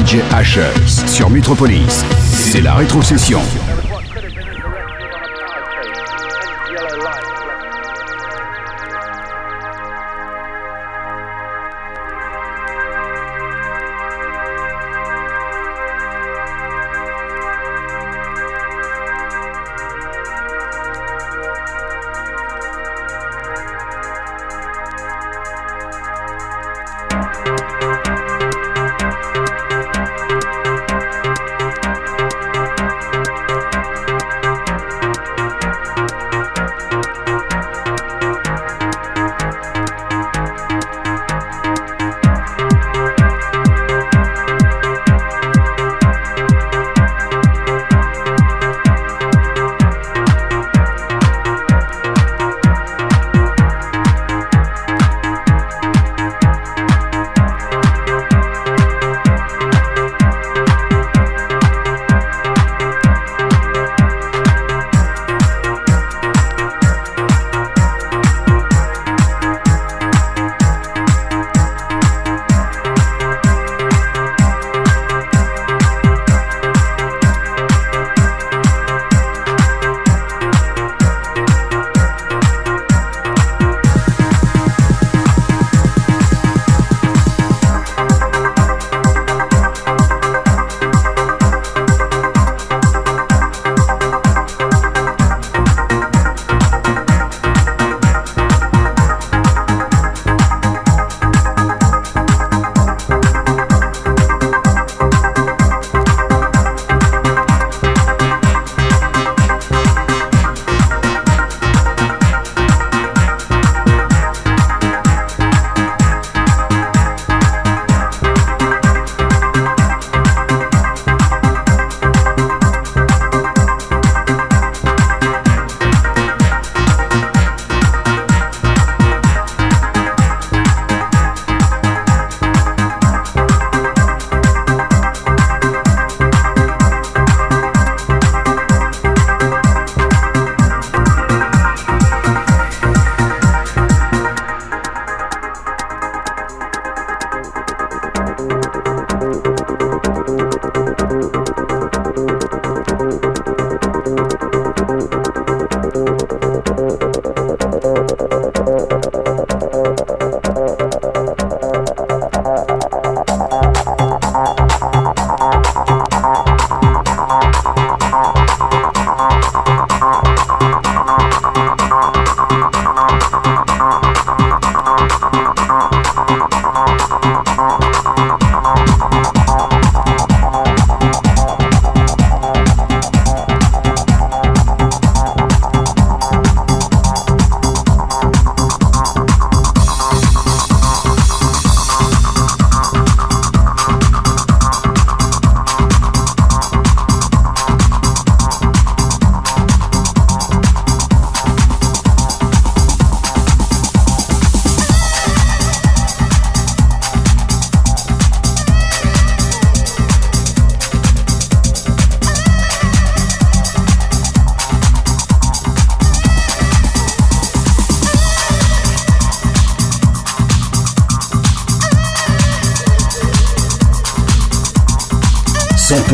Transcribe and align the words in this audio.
DJ 0.00 0.22
HS 0.30 1.06
sur 1.06 1.28
Metropolis. 1.28 2.04
C'est 2.22 2.62
la 2.62 2.74
rétrocession. 2.74 3.40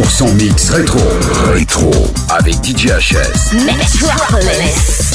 Son 0.05 0.33
mix 0.35 0.71
rétro. 0.71 1.01
Rétro. 1.53 1.91
Avec 2.29 2.55
DJ 2.65 2.89
HS. 2.89 3.55
Metropolis. 3.65 5.06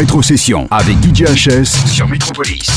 Rétrocession 0.00 0.66
avec 0.70 0.96
DJ 1.04 1.24
HS 1.24 1.86
sur 1.86 2.08
Metropolis. 2.08 2.70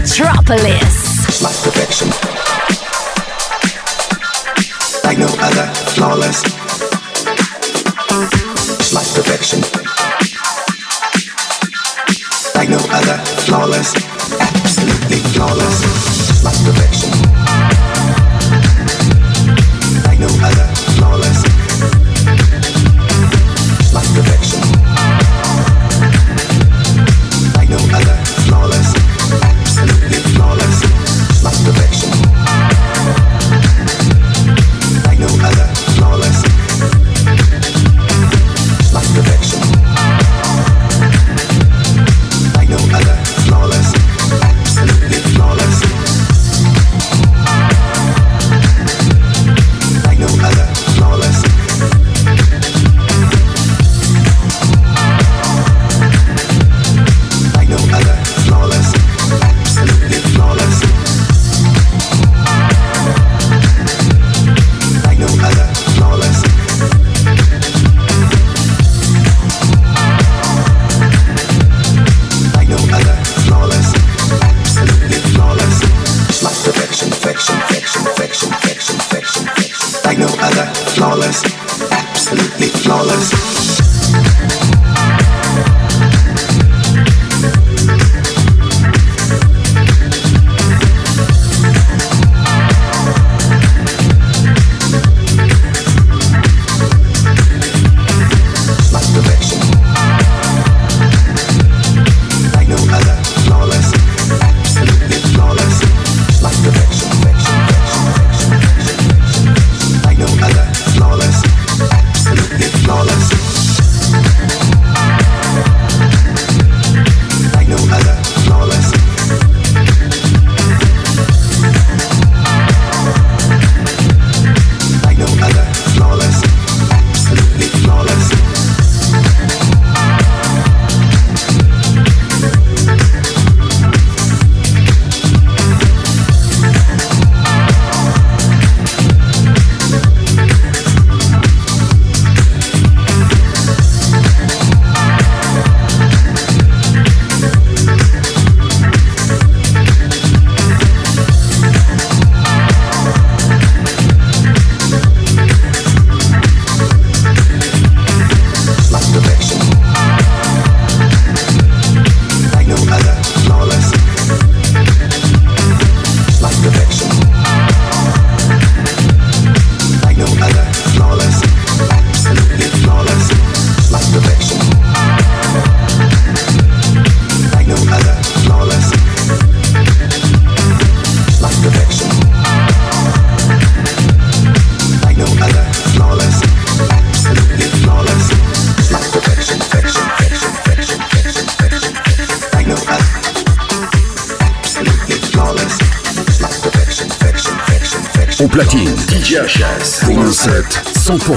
Metropolis. 0.00 1.42
My 1.42 1.50
perfection. 1.50 2.08
Like 5.02 5.18
no 5.18 5.26
other, 5.40 5.66
flawless. 5.90 6.57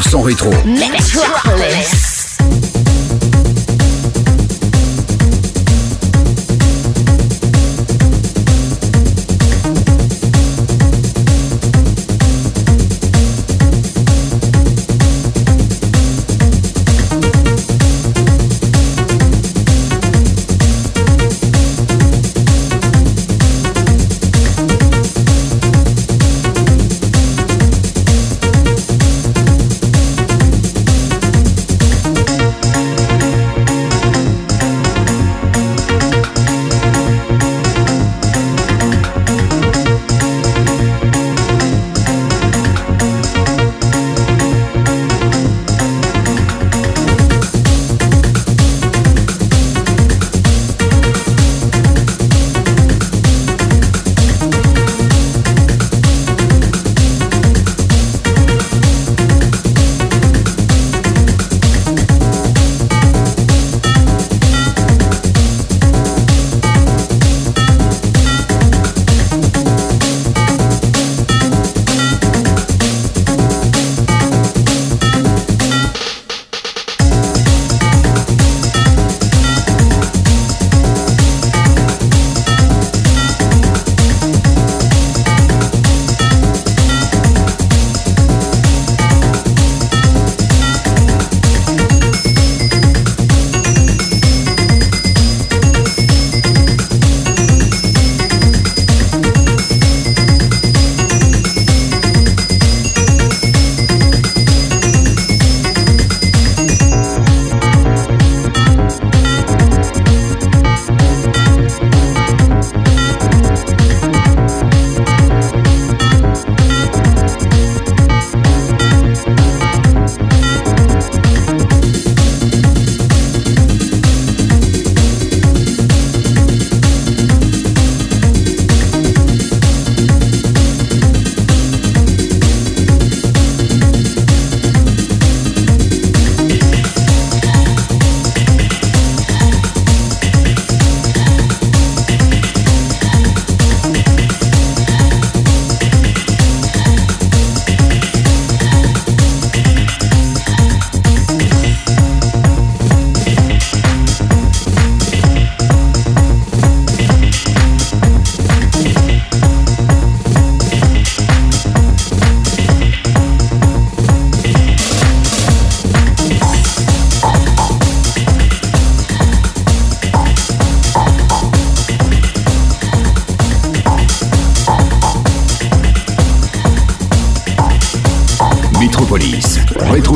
100% 0.01 0.23
rétro. 0.23 0.49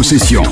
Rétrocession. 0.05 0.44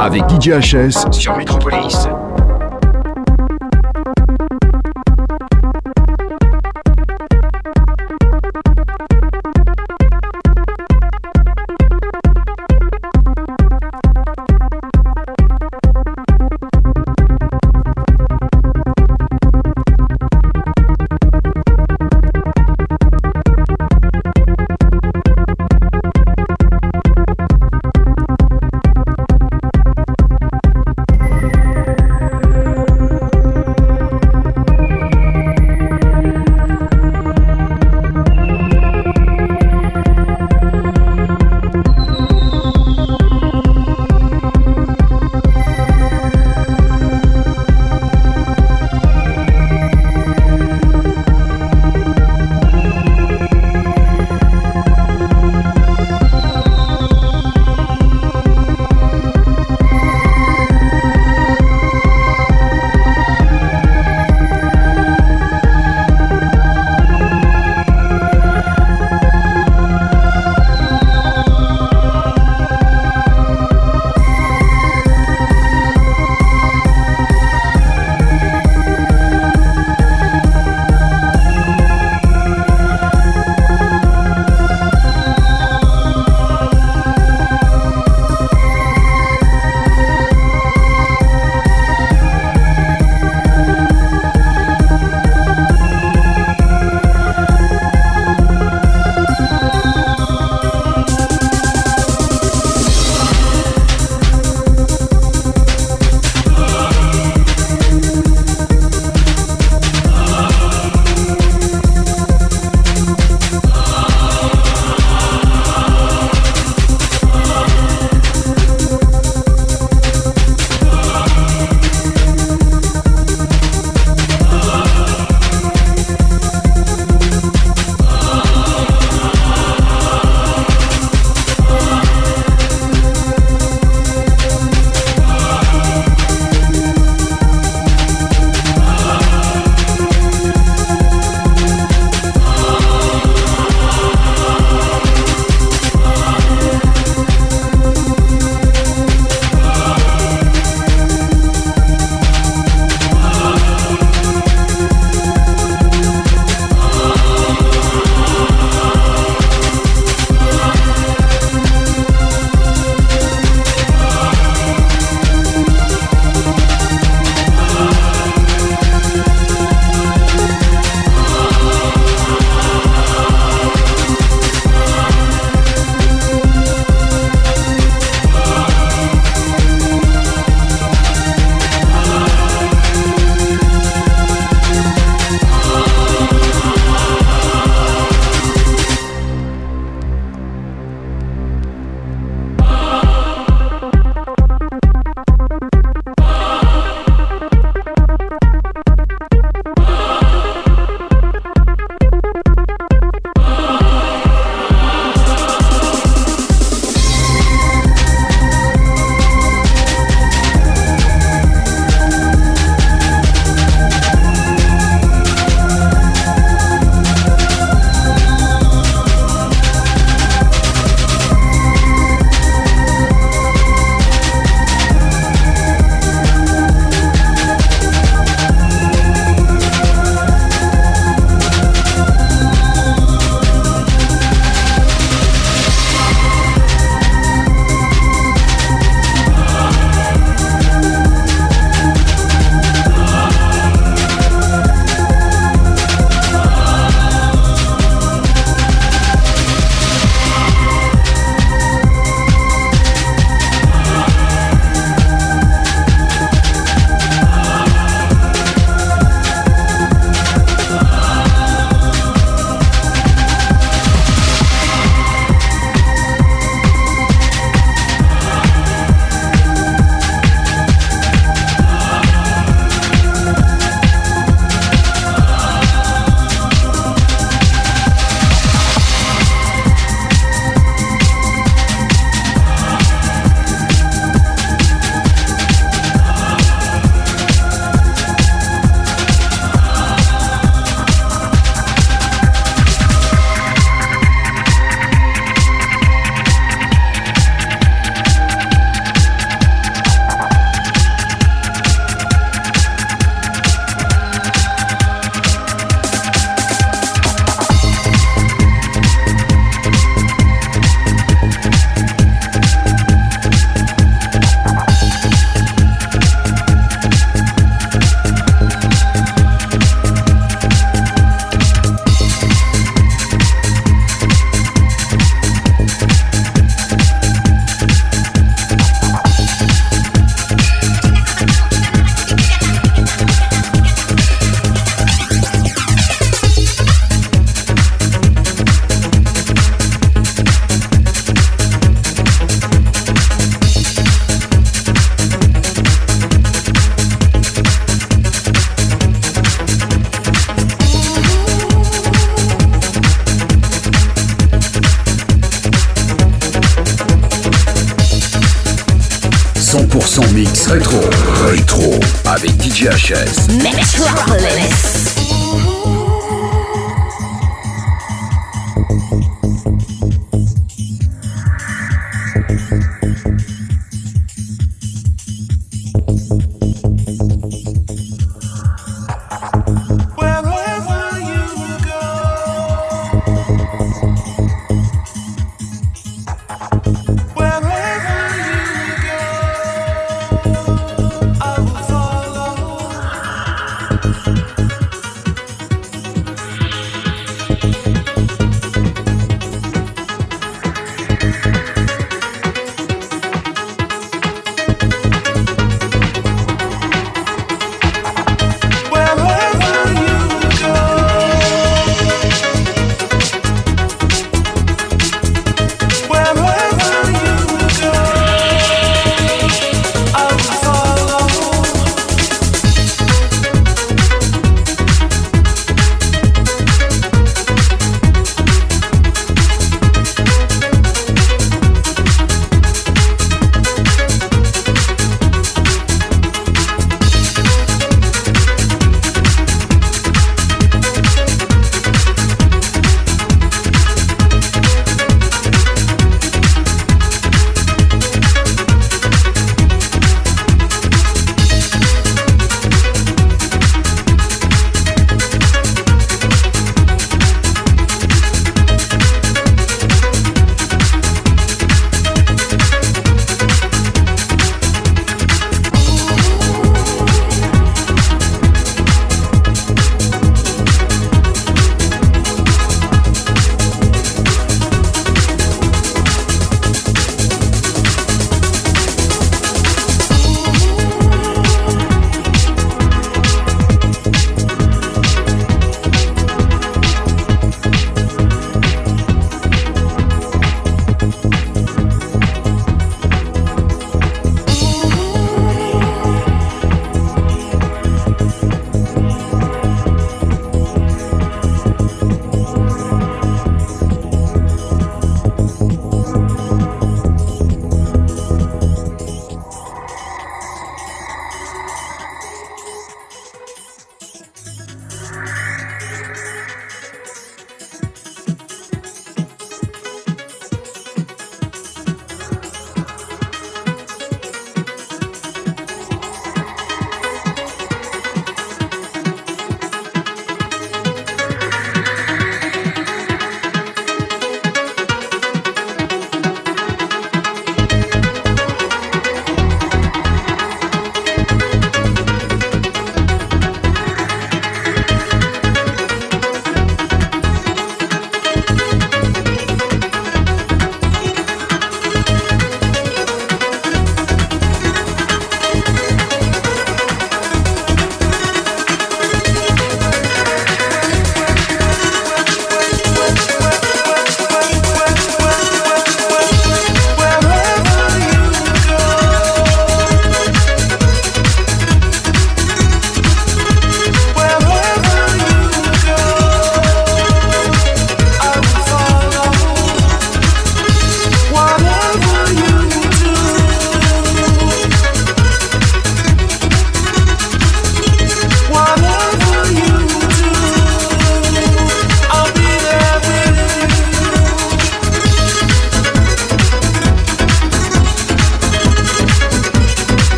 Avec 0.00 0.22
DJ 0.28 0.48
HS 0.60 1.12
sur 1.12 1.36
Metropolis. 1.36 2.09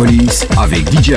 Metropolis 0.00 0.46
avec 0.56 0.90
DJ 0.90 1.14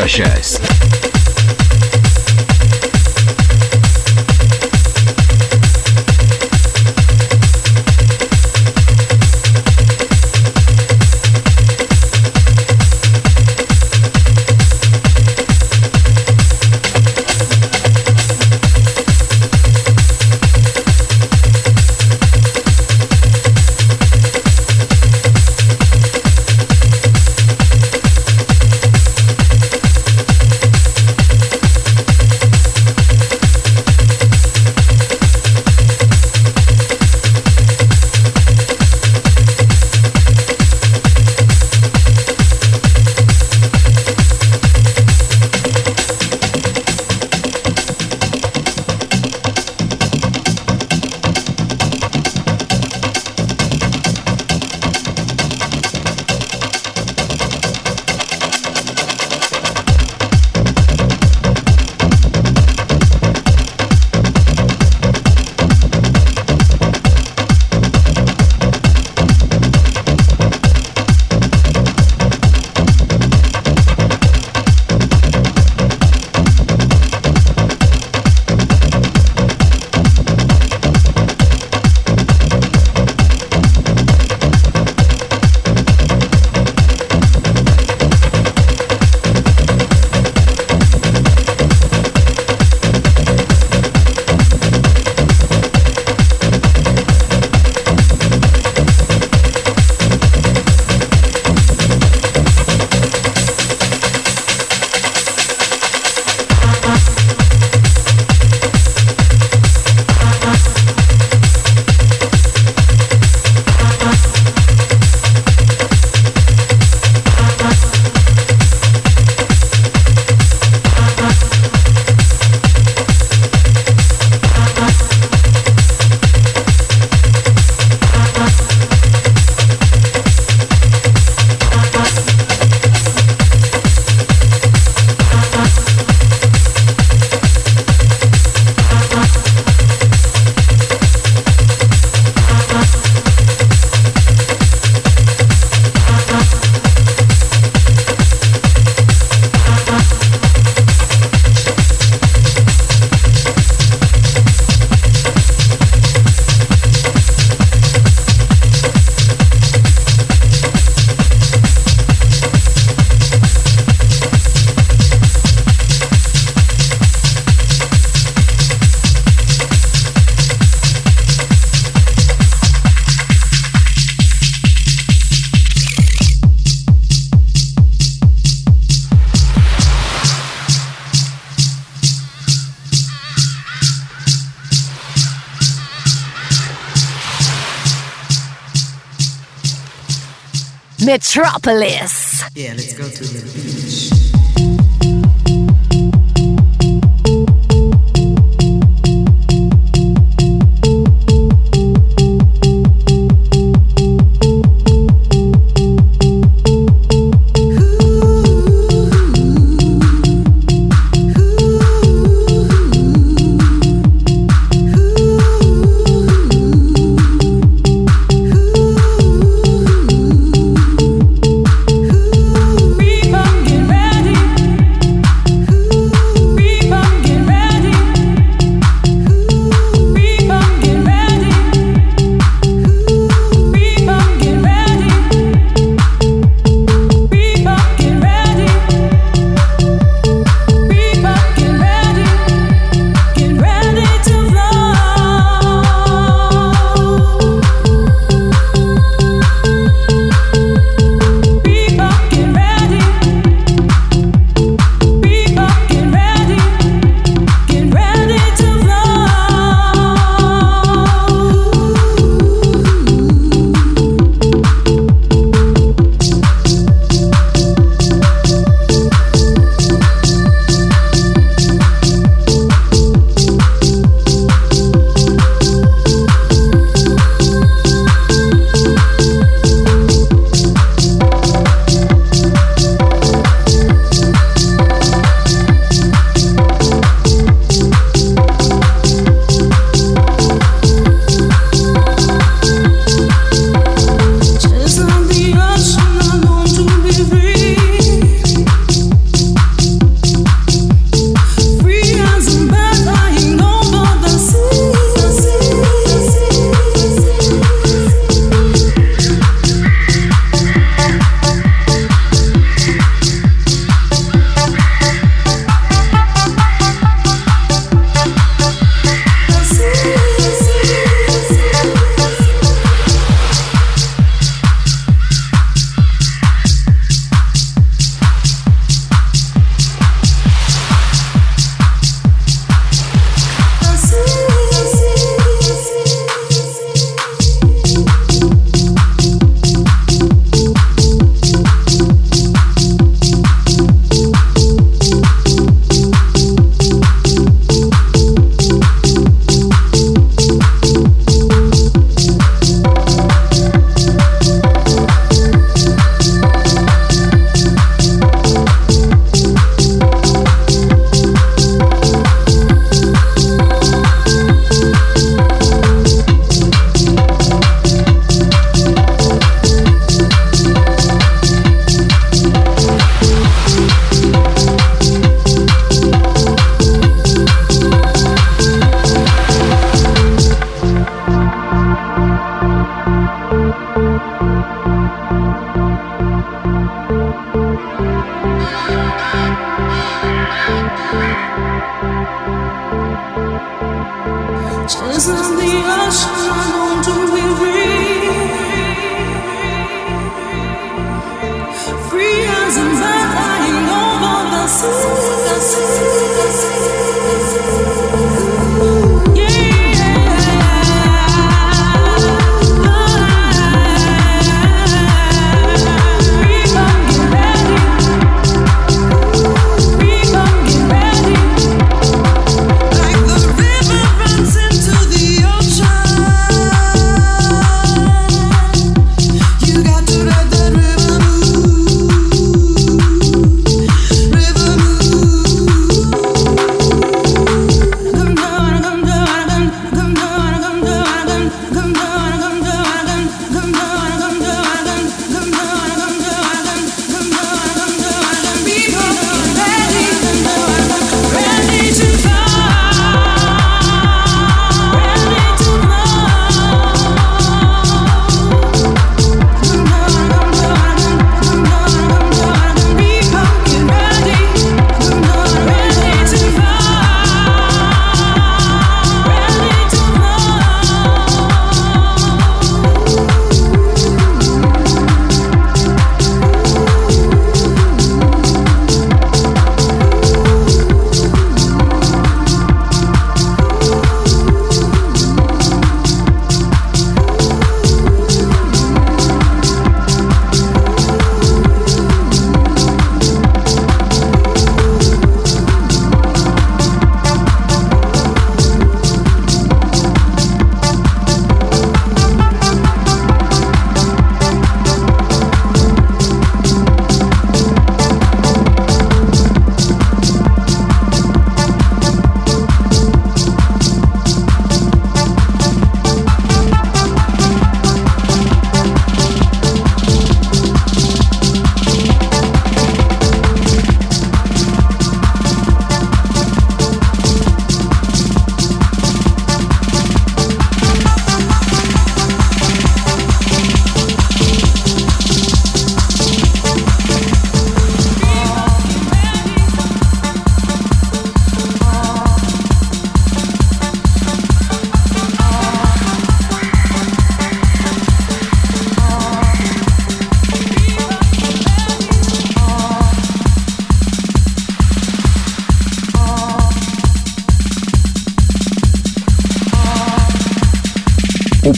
Metropolis. 191.24 192.44
Yeah, 192.54 192.74
let's 192.76 192.94
go 192.94 193.08
to 193.08 193.24
the 193.24 193.43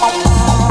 Bye. 0.00 0.69